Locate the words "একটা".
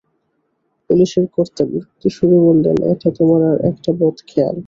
3.65-3.89